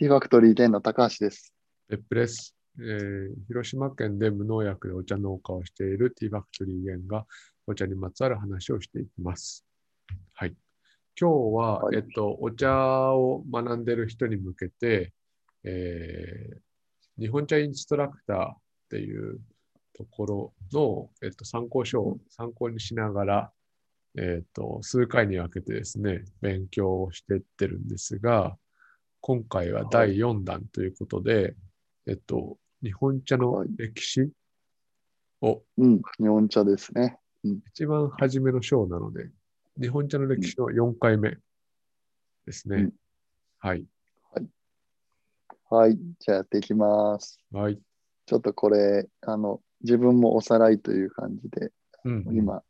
[0.00, 1.52] ティファクトリー店の高橋です。
[1.90, 7.26] 別府です、えー広島県で無農薬でお茶農家をしているティーファクトリーゲンが
[7.66, 9.66] お茶にまつわる話をしていきます。
[10.32, 10.54] はい。
[11.20, 12.72] 今日は、はいえっと、お茶
[13.12, 15.12] を学んでいる人に向けて、
[15.64, 16.56] えー
[17.18, 18.56] 日本茶インストラクターっ
[18.88, 19.38] ていう
[19.92, 23.52] ところの、えっと、参考書を参考にしながら、
[24.16, 28.56] えっと、数回に分けてですね、勉強をしていってるんですが、
[29.20, 31.54] 今回は第4弾ということで、
[32.06, 34.30] えっと、日本茶の歴史？
[35.42, 37.18] をうん、日本茶ですね。
[37.42, 39.30] 一番初めの章なので、
[39.80, 41.36] 日本茶の歴史の4回目
[42.46, 42.76] ですね。
[42.76, 42.92] うん
[43.62, 43.84] はい。
[45.68, 47.38] はい、じゃあやっていきます。
[47.52, 47.78] はい。
[48.24, 51.70] ちょっとこれ、あの、自分もおさらいという感じで、
[52.04, 52.62] うん、今、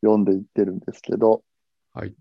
[0.00, 1.44] 読んでいってるんですけど、
[1.92, 2.14] はい。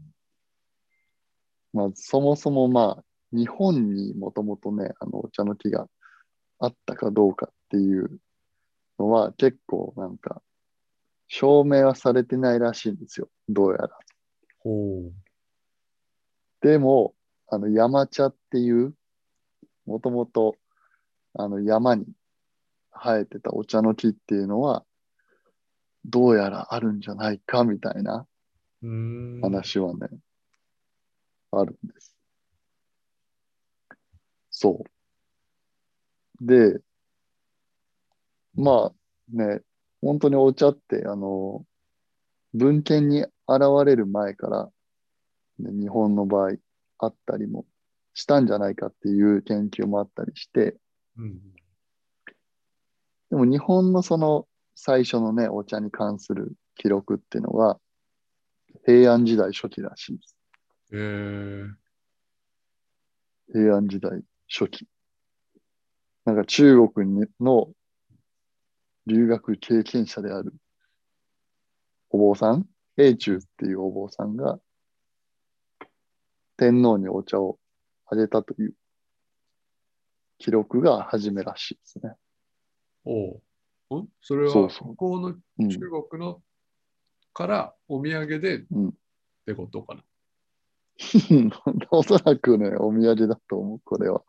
[1.71, 5.87] まずそもそもまあ、日本にもともとね、あの、お茶の木が
[6.59, 8.19] あったかどうかっていう
[8.99, 10.41] のは結構なんか、
[11.27, 13.29] 証明はされてないらしいんですよ。
[13.47, 13.89] どうやら。
[14.59, 15.13] ほう。
[16.61, 17.15] でも、
[17.47, 18.93] あの、山茶っていう、
[19.85, 20.57] もともと、
[21.33, 22.05] あの、山に
[22.91, 24.85] 生えてたお茶の木っていうのは、
[26.05, 28.27] どうやらあるんじゃないかみたいな。
[29.41, 30.07] 話はね、
[31.51, 32.10] あるんです。
[34.61, 34.83] そ
[36.39, 36.45] う。
[36.45, 36.79] で、
[38.53, 39.61] まあね、
[40.01, 41.65] 本当にお茶って、あの、
[42.53, 43.31] 文献に現
[43.87, 44.71] れる前から、
[45.57, 46.57] ね日本の場合
[46.99, 47.65] あったりも
[48.13, 50.75] したんじゃないかっていう研究もあったりして、
[51.17, 51.39] うん。
[53.31, 57.79] でも日本のその最初のね、お茶に関する記録っていうのが、
[58.85, 60.37] 平安時代初期らしいです。
[60.93, 61.73] えー、
[63.53, 64.85] 平安時代初期。
[66.25, 67.69] なんか中国にの
[69.07, 70.53] 留学経験者である
[72.09, 72.67] お坊さん、
[72.97, 74.59] 永中っていうお坊さんが
[76.57, 77.57] 天皇にお茶を
[78.05, 78.73] あげたという
[80.37, 82.13] 記録が初めらしいですね。
[83.05, 83.39] お
[83.95, 84.01] う。
[84.01, 85.27] んそれは、向こうの
[85.59, 85.79] うん中
[86.09, 86.41] 国の
[87.33, 88.93] からお土産でっうん
[89.45, 90.03] てことかな。
[91.89, 94.23] おそらくね、お土産だと思う、これは。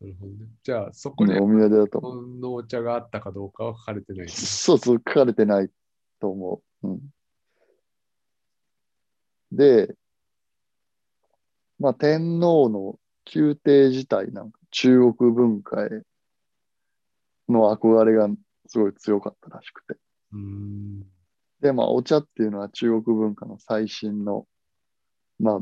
[0.00, 0.46] なるほどね。
[0.62, 2.00] じゃあ、そこにね、お土産だと
[2.40, 4.28] のお茶があったかどうかは書かれてない。
[4.28, 5.70] そうそう、書かれてない
[6.20, 6.88] と思う。
[6.88, 7.00] うん、
[9.50, 9.94] で、
[11.78, 12.98] まあ、天皇の
[13.34, 15.88] 宮廷自体なんか中国文化へ
[17.48, 18.28] の憧れが
[18.66, 19.94] すごい強かったらしくて。
[20.32, 21.02] うーん。
[21.60, 24.46] で、まあ、お茶っていうのは中国文化の最新の、
[25.38, 25.60] まあ、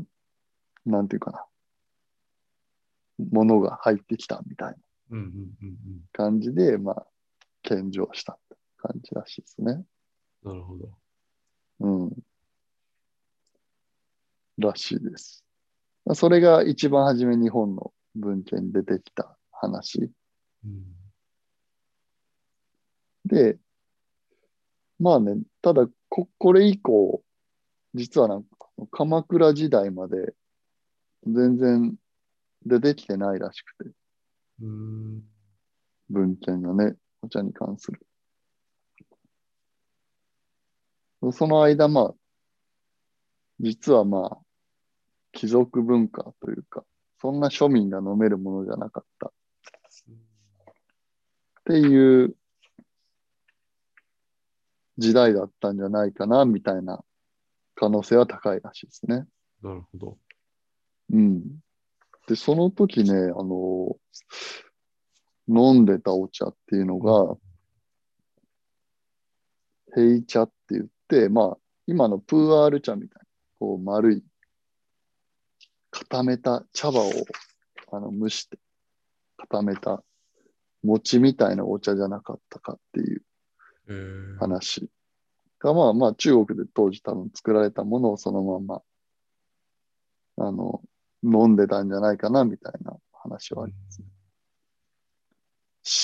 [0.85, 1.45] なんていうかな、
[3.17, 4.75] ものが入ってきたみたい
[5.09, 5.17] な
[6.13, 7.07] 感じで、まあ、
[7.63, 9.83] 献上したって感じらしいですね。
[10.43, 10.53] うん。
[10.53, 10.89] なるほど。
[11.79, 12.11] うん。
[14.57, 15.43] らしいです。
[16.05, 20.11] まあそれが一番初め日本の文献に出てきた話
[20.65, 20.83] うん。
[23.25, 23.57] で、
[24.99, 27.21] まあね、ただこ、これ以降、
[27.93, 28.47] 実はなんか
[28.91, 30.33] 鎌倉時代まで
[31.25, 31.95] 全然
[32.65, 33.91] 出てきてないらしくて、
[34.61, 35.23] うーん。
[36.09, 38.05] 文献がね、お茶に関する。
[41.31, 42.15] その間、まあ、
[43.59, 44.37] 実はまあ、
[45.31, 46.85] 貴族文化というか、
[47.19, 49.31] そんな庶民が飲めるものじゃなかったっ
[51.65, 52.35] ていう
[54.97, 57.03] 時代だったんじゃないかな、みたいな
[57.75, 59.25] 可能性は高いらしいですね。
[59.61, 60.17] なるほど。
[61.11, 61.59] うん。
[62.27, 63.97] で、その時ね、あの、
[65.47, 67.37] 飲んでたお茶っていうのが、
[69.95, 71.57] 平茶って言って、まあ、
[71.87, 73.25] 今のプーアール茶みたいな、
[73.59, 74.23] こう丸い、
[75.89, 77.11] 固めた茶葉を
[77.91, 78.59] あの蒸して
[79.37, 80.03] 固めた
[80.83, 83.23] 餅みたいなお茶じゃなかったかっていう
[83.89, 84.89] えー、話。
[85.59, 88.81] が、まあまあ中国で当時多分作られたものをそのまま、
[90.37, 90.81] あの、
[91.23, 94.07] 飲んでたんじゃないかなみたいな話はありますね。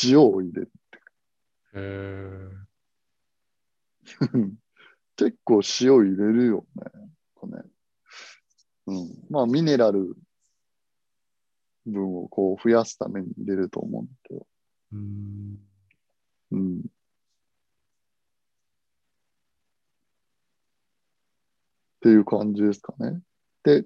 [0.04, 0.72] 塩を入れる。
[1.76, 4.52] えー、
[5.16, 6.86] 結構塩入れるよね。
[7.36, 7.64] これね
[8.86, 9.10] うん。
[9.30, 10.16] まあミネラル
[11.86, 14.48] 分をこう増やすために入れると思うんだけど。
[14.94, 15.58] うーん。
[16.52, 16.80] うん。
[16.80, 16.82] っ
[22.02, 23.22] ていう感じですかね。
[23.64, 23.86] で、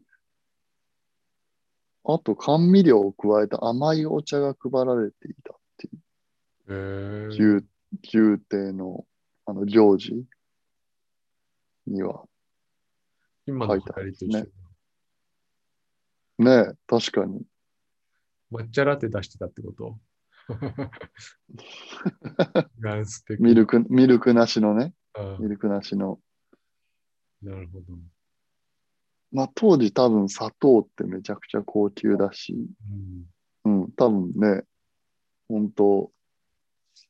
[2.09, 5.97] あと甘味料を加えた甘いお茶が配られていたっていう。
[7.29, 7.61] 宮
[8.13, 9.05] 宮廷の
[9.45, 10.25] あの行事
[11.85, 12.23] には。
[13.45, 14.51] 今の流行りと一緒書いて
[16.39, 17.45] ねえ、確かに。
[18.51, 19.99] 抹茶ラテ出してたってこと？
[23.39, 24.93] ミルク、ミルクなしのね。
[25.13, 26.21] あミルクなしの。
[27.41, 27.85] なるほど。
[29.31, 32.55] まあ当時多分砂糖ってめちゃくちゃ高級だし、
[33.65, 33.81] うん。
[33.81, 34.63] うん、多分ね、
[35.49, 36.11] 本当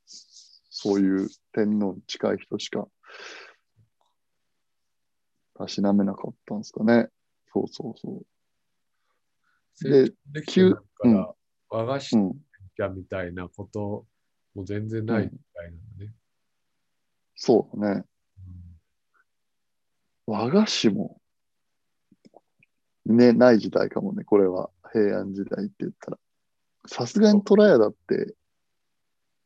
[0.05, 2.87] そういう天皇に近い人しか、
[5.55, 7.07] たしなめなかったんですかね。
[7.53, 8.21] そうそうそ
[9.73, 11.27] 成長できから、うん
[11.69, 12.19] 和菓子う。
[12.19, 12.47] うん。
[12.77, 14.05] 茶みたいなこと
[14.53, 16.13] も全然ないみたいなのね。
[17.35, 18.05] そうだね。
[20.27, 21.19] 和菓子も、
[23.07, 24.23] ね、ない時代かもね。
[24.23, 26.17] これは平安時代って言ったら。
[26.87, 28.35] さすがに虎屋だって、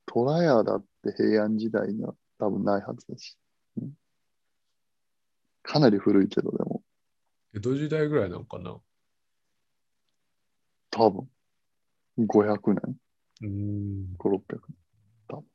[0.08, 3.38] 虎屋だって平安時代には多分ないはずだし。
[3.78, 3.94] うん
[5.64, 6.82] かなり古いけど、でも、
[7.54, 8.80] 江戸時代ぐらいなのかな
[10.90, 11.30] 多分、
[12.18, 12.96] 500年
[13.42, 14.16] うーん。
[14.18, 14.78] 5、600年。
[15.28, 15.46] 多分。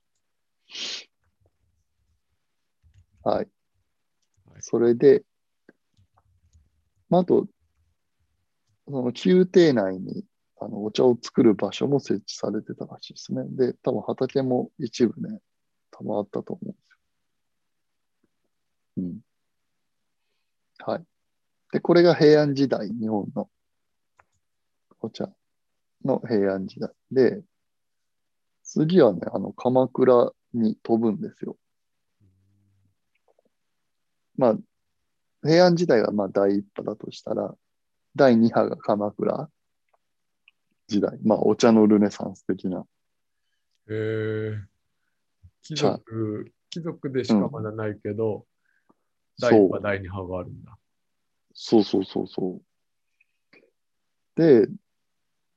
[3.24, 3.48] はい。
[4.46, 5.24] はいそれで、
[7.08, 7.46] まあ、あと、
[8.86, 10.24] その宮廷内に
[10.60, 13.42] あのお茶を作る場所も設置されてたらしいですね。
[13.50, 15.40] で、多分畑も一部ね、
[15.90, 16.96] 多分あったと思うんですよ。
[18.98, 19.20] うん。
[20.78, 21.04] はい。
[21.72, 23.50] で、これが平安時代、日本の
[25.00, 25.28] お茶
[26.04, 27.42] の平安時代で、
[28.62, 31.56] 次はね、あの、鎌倉に飛ぶんですよ。
[34.36, 34.56] まあ、
[35.42, 37.54] 平安時代がまあ第一波だとしたら、
[38.16, 39.50] 第二波が鎌倉
[40.88, 41.18] 時代。
[41.22, 42.84] まあ、お茶のルネサンス的な。
[43.88, 44.64] えー、
[45.62, 48.46] 貴族、貴族でしかまだないけど、
[49.38, 50.76] 第そう一波、第二波があるんだ。
[51.52, 52.62] そうそうそうそう。
[54.34, 54.66] で、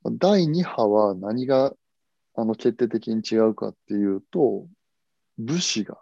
[0.05, 1.73] 第2波は何が
[2.35, 4.67] あの決定的に違うかっていうと、
[5.37, 5.97] 武士が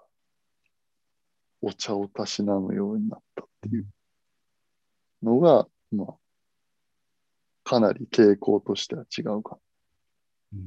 [1.61, 3.85] お茶をたしなむようになったっていう
[5.21, 6.15] のが、まあ、
[7.67, 9.59] かなり傾向としては違うか。
[10.53, 10.61] うん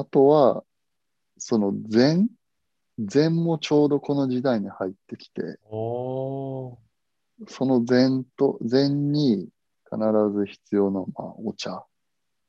[0.00, 0.62] あとは、
[1.38, 2.28] その禅？
[3.00, 6.78] 禅もちょうどこの時代に入ってきて、そ
[7.60, 9.48] の禅と、禅に
[9.90, 9.98] 必
[10.36, 11.86] ず必要な、まあ、お茶っ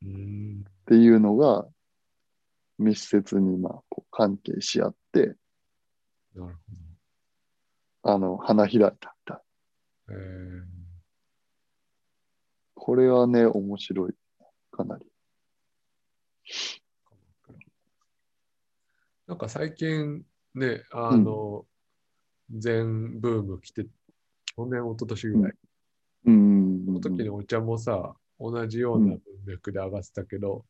[0.04, 1.66] うんていうのが
[2.78, 5.36] 密接に、まあ、こう関係し合って、
[6.36, 6.56] なる
[8.04, 9.38] あの、花開いたみたい。
[10.08, 10.20] ほど。
[10.20, 10.59] えー
[12.90, 14.14] これはね、面白い。
[14.72, 15.06] かなり。
[19.28, 20.26] なんか最近
[20.56, 21.68] ね、あの、
[22.50, 23.86] 全ブーム来て、
[24.56, 25.54] 去年、一昨年ぐらい、
[26.26, 26.86] うん。
[26.88, 30.66] その時にお茶もさ、同じような文脈で上がってたけど、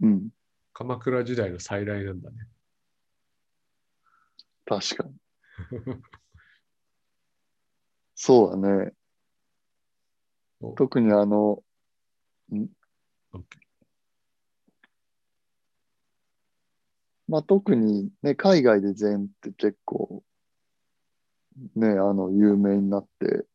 [0.00, 0.30] うん。
[0.72, 2.36] 鎌倉時代の再来なんだね。
[4.64, 5.14] 確かに。
[8.16, 8.92] そうだね。
[10.64, 11.62] お特にあの、
[13.32, 13.42] OK
[17.26, 20.22] まあ、特にね、海外で禅って結構、
[21.74, 23.46] ね、あの、有名になって、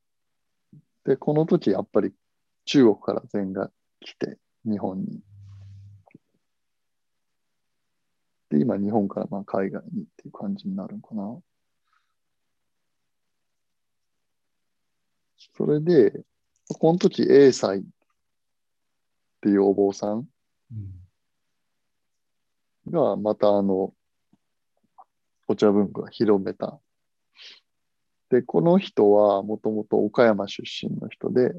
[1.05, 2.13] で、この時やっぱり
[2.65, 5.21] 中国から禅が来て、日本に。
[8.49, 11.39] で、今日本からまあ海外にっていう感じになるのかな。
[15.55, 16.23] それで、
[16.69, 17.83] この時、英才っ
[19.41, 20.27] ていうお坊さん
[20.71, 20.99] うん
[22.91, 23.93] がまたあの、
[25.47, 26.79] お茶文化を広めた。
[28.29, 31.53] で、この人はもともと岡山出身の人で、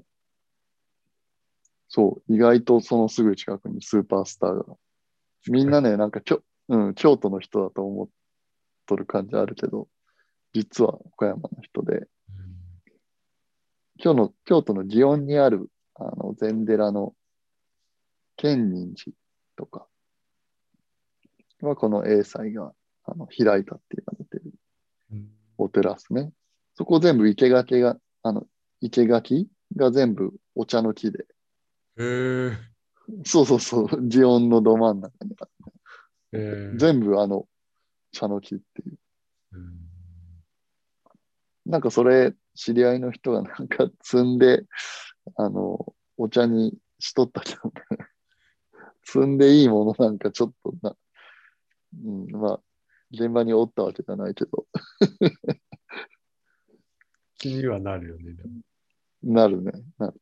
[1.88, 4.76] そう、意外とそのすぐ近くにスーパースターが。
[5.48, 8.08] みんなね、なんかきょ、うん、京都の人だと思っ
[8.86, 9.88] とる感じあるけど、
[10.52, 12.06] 実は岡山の人で、
[14.02, 17.14] 今日の、京都の祇園にある、あの、禅寺の
[18.36, 19.14] 建仁寺
[19.56, 19.86] とか
[21.60, 22.72] は、この英才が、
[23.04, 24.52] あの、開いたって言われてる
[25.12, 25.28] うん
[25.58, 26.32] お寺ですね。
[26.74, 28.46] そこ全部生垣が、あの、
[28.80, 31.26] 生垣が全部お茶の木で。
[31.98, 32.56] えー
[33.24, 35.50] そうそうそう、祇園のど真ん中にある
[36.32, 37.46] えー全部あの、
[38.12, 38.98] 茶の木っていう。
[39.52, 39.90] うん
[41.66, 44.64] なんかそれ、知り合いの人がなんか積んで、
[45.36, 47.72] あの、お茶にしとったけどね。
[49.02, 50.96] 積んでいいものなんかちょっとな、
[52.04, 52.60] うん、まあ、
[53.12, 54.66] 現場におったわけじゃないけど、
[57.38, 58.34] 気にはなるよね。
[58.34, 58.62] でも
[59.22, 59.72] なるね。
[59.98, 60.20] なる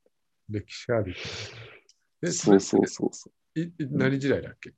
[0.48, 1.14] 歴史ある。
[2.22, 3.60] え、そうそうれそうそう。
[3.60, 4.74] いい何時代だっけ？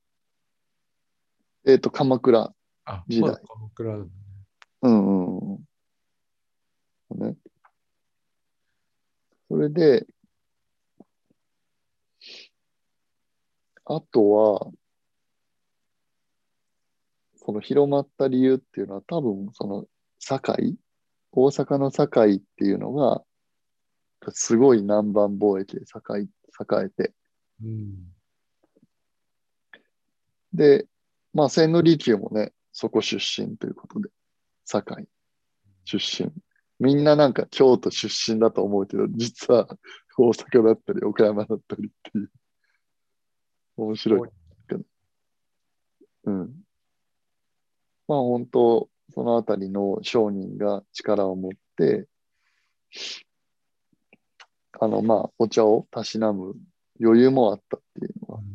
[1.65, 2.53] えっ、と、鎌倉。
[2.85, 4.09] あ、時代鎌倉ね。
[4.81, 5.40] うんうんうん。
[7.15, 7.35] ね。
[9.49, 10.05] それで、
[13.85, 14.71] あとは、
[17.35, 19.85] その広まった理由っていうのは多分その
[20.19, 20.77] 堺、
[21.31, 23.23] 大阪の堺っていうのが、
[24.29, 27.13] すごい南蛮貿易で栄え栄えて、
[27.63, 28.13] うん。
[30.53, 30.85] で、
[31.33, 34.09] まあ千利休もね、そこ出身ということで、
[34.65, 35.07] 堺
[35.85, 36.31] 出身。
[36.81, 39.67] みんななんか京都出身だと思うけど、実は
[40.17, 42.31] 大阪だったり岡山だったりっていう。
[43.77, 44.29] 面白い。
[46.23, 46.63] うん。
[48.07, 52.07] まあ本当、そのあたりの商人が力を持って、
[54.79, 56.55] あのまあお茶をたしなむ
[56.99, 58.47] 余裕もあったっていうのが、や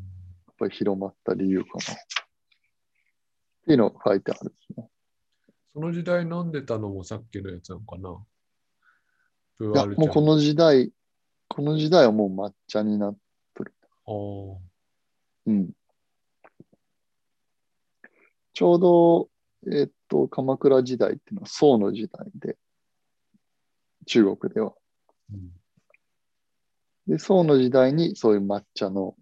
[0.53, 1.79] っぱり広まった理由かな。
[1.79, 1.97] っ
[3.67, 4.89] ていうのが書いてあるんですね。
[5.77, 8.17] その時代飲んでたのもさっきのやつなのかな？
[9.59, 10.91] プいや、もうこの時代、
[11.49, 13.17] この時代はもう抹茶になっ
[14.07, 14.57] あー。
[15.47, 15.71] うん。
[18.55, 19.29] ちょうど、
[19.71, 22.57] えっと、鎌倉時代っていうのは宋の時代で、
[24.07, 24.73] 中国では。
[25.31, 25.51] うん。
[27.07, 29.15] で、宋の時代にそういう抹茶の、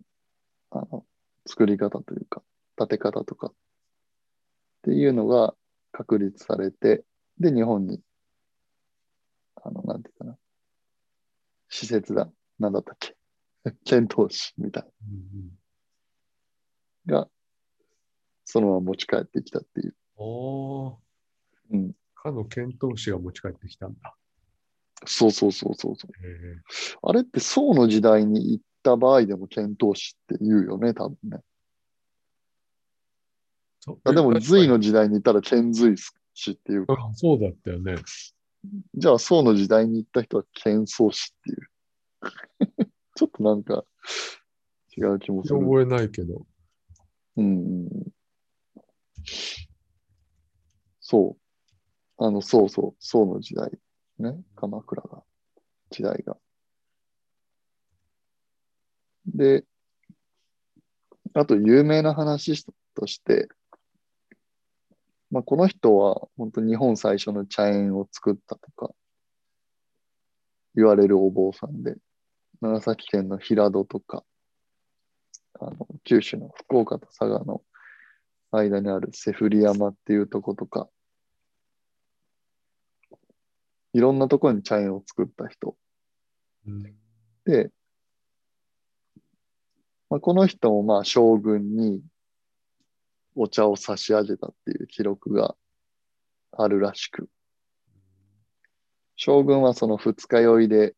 [0.71, 1.05] あの、
[1.47, 2.45] 作り方というか、
[2.79, 3.55] 立て方とかっ
[4.83, 5.55] ていうのが
[5.95, 7.05] 確立されて、
[7.39, 8.01] で、日本に、
[9.63, 10.37] あの、なんていうかな、
[11.69, 13.17] 施設だ、なんだったっけ、
[13.85, 15.51] 遣唐使みたいうん
[17.07, 17.31] なのが、
[18.45, 19.95] そのまま持ち帰ってきたっていう。
[20.19, 20.99] うん、ああ、
[21.71, 21.93] うん。
[22.17, 24.17] かの遣唐使が持ち帰ってきたんだ。
[25.07, 26.11] そうそうそうそうそう。
[27.03, 31.39] あれって宋の時代に行った場合でも遣唐使って言うよね、多分ね。
[34.05, 35.97] あでも、え隋の時代に行ったら遣隋
[36.35, 37.97] 使っていうか、あそうだったよね。
[38.95, 42.89] じゃあ宋の時代に行った人は遣宋使っていう。
[43.17, 43.85] ちょっとなんか
[44.97, 45.61] 違う気もする。
[45.61, 46.47] 覚えないけど。
[47.37, 47.89] うん。
[51.01, 52.25] そう。
[52.25, 53.71] あの、そうそう、宋の時代。
[54.19, 54.43] ね。
[54.57, 55.23] 鎌倉が、
[55.91, 56.39] 時代が。
[59.27, 59.65] で、
[61.35, 62.65] あと有名な話
[62.95, 63.49] として、
[65.35, 68.95] まあ、この人は本当日本最初の茶園を作ったとか
[70.77, 71.97] 言われるお坊さんで、
[72.61, 74.23] 長崎県の平戸とか、
[75.59, 77.63] あの九州の福岡と佐賀の
[78.53, 80.89] 間にあるセフリ山っていうとことか、
[83.93, 85.77] いろんなところに茶園を作った人。
[86.69, 86.83] うん。
[87.45, 87.73] で、
[90.09, 92.05] まあ、この人もまあ将軍に
[93.35, 95.57] お茶を差し上げたっていう記録が
[96.53, 97.29] あるらしく、
[99.17, 100.95] 将軍はその二日酔いで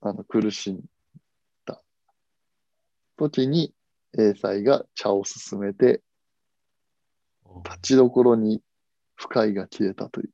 [0.00, 0.80] あの苦しん
[1.64, 1.82] だ。
[3.16, 3.74] 時に
[4.18, 6.02] 英才が茶を勧めて、
[7.64, 8.62] 立ちどころに
[9.14, 10.30] 不快が消えたという。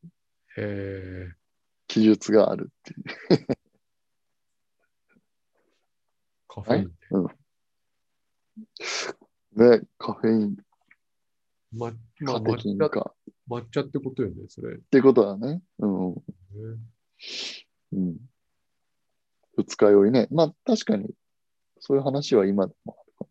[1.88, 3.46] 記述があるっていう。
[6.48, 6.92] カフェイン。
[9.56, 10.56] ね、カフェイン、
[11.72, 13.14] ま、まあ、カテキンか。
[13.48, 14.74] 抹茶ってことよね、それ。
[14.74, 15.62] へってことだね。
[15.78, 16.12] うん。
[16.12, 16.16] え
[17.92, 18.16] うん。
[19.56, 20.28] 二日酔いね。
[20.30, 21.08] まあ確かに、
[21.80, 23.24] そういう話は今でもあるか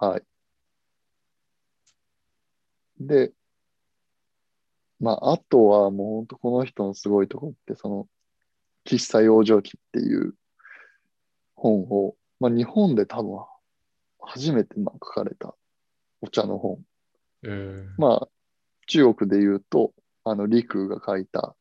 [0.00, 0.08] も。
[0.12, 0.22] はい。
[2.98, 3.32] で、
[5.00, 8.08] まああとはもう本当この人のすごいところって、その、
[8.86, 10.34] 喫茶養生記っていう
[11.54, 13.38] 本を、まあ日本で多分
[14.18, 15.54] 初めてまあ書かれた
[16.20, 16.80] お茶の本。
[17.44, 17.86] えー。
[17.98, 18.28] まあ、
[18.88, 19.92] 中国で言うと、
[20.24, 21.54] あの、陸が書いた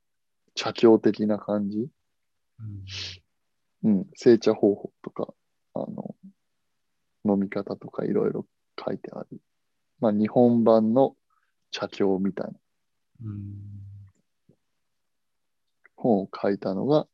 [0.55, 1.87] 茶経的な感じ、
[3.83, 3.91] うん。
[3.91, 5.33] うん、製茶方法とか、
[5.75, 6.15] あの、
[7.25, 8.47] 飲み方とかいろいろ
[8.83, 9.27] 書いてある。
[9.99, 11.15] まあ、日本版の
[11.69, 12.59] 茶経みたいな。
[13.25, 13.53] うん。
[15.95, 17.07] 本を書いたのが、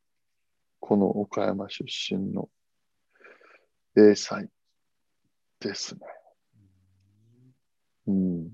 [0.80, 2.50] この岡山出身の
[4.00, 4.48] 英才
[5.60, 6.02] ですね。
[8.06, 8.50] うん。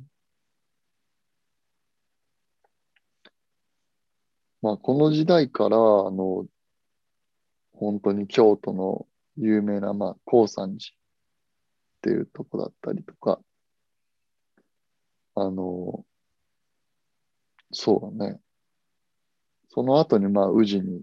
[4.61, 5.79] まあ、この時代から、あ
[6.11, 6.45] の、
[7.73, 10.97] 本当に京都の有名な、まあ、高山寺っ
[12.03, 13.41] ていうとこだったりとか、
[15.35, 16.05] あの、
[17.73, 18.39] そうだね。
[19.67, 21.01] その後に、まあ、宇治に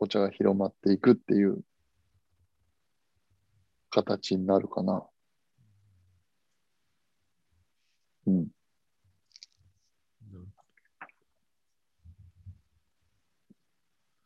[0.00, 1.62] お茶が広まっていくっていう
[4.02, 5.04] 形になるかな。
[8.26, 8.48] うん。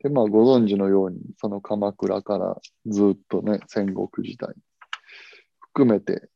[0.00, 4.52] で、まあ、ご存知のように、その鎌倉からずっとね、戦国時代
[5.60, 6.28] 含めて、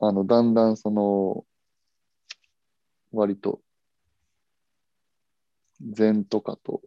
[0.00, 1.44] あの、だんだんその、
[3.12, 3.60] 割と、
[5.80, 6.82] 禅とかと、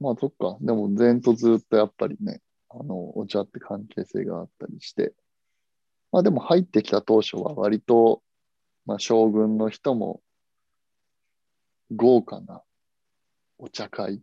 [0.00, 2.40] まあ、そっか、でも禅とずっとやっぱりね、
[2.80, 5.12] あの、お茶って関係性があったりして、
[6.12, 8.22] まあでも入ってきた当初は割と、
[8.84, 10.20] まあ将軍の人も
[11.90, 12.62] 豪華な
[13.58, 14.20] お茶会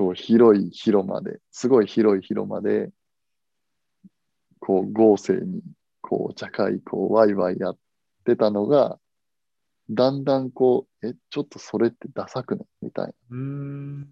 [0.00, 2.90] こう広い広間で、すごい広い広間で、
[4.58, 5.60] こう豪勢に、
[6.00, 7.78] こうお茶会、こうワイワイやっ
[8.24, 8.98] てたのが、
[9.90, 13.12] だんだんこう、え、ちょっとそれってダサくねみたいな。
[14.04, 14.08] っ。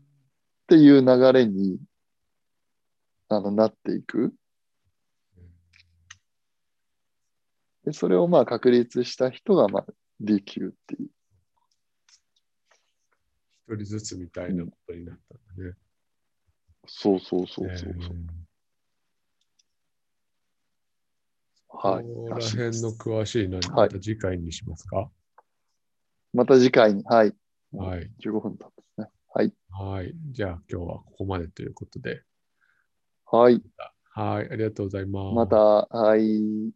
[0.66, 1.78] ていう流れに、
[3.28, 4.34] あの、なっていく。
[7.84, 9.86] で、それをまあ確立した人が、まあ、
[10.20, 11.10] 利休っていう。
[13.68, 15.74] 一人ずつみたいなことになったんだね。
[16.86, 18.16] そうそうそうそうそう。
[21.70, 22.04] はい。
[22.04, 25.10] ここららしいです辺の詳しいのに、はいまた次回にしますか？
[26.32, 27.34] また次回に、はい。
[27.72, 28.10] はい。
[28.20, 29.10] 15分経ったですね。
[29.34, 29.52] はい。
[29.70, 30.14] はい。
[30.30, 32.22] じゃあ今日はここまでということで。
[33.30, 33.62] はい。
[34.10, 34.50] はい。
[34.50, 35.44] ありがとうございます。
[35.44, 36.72] また、はい。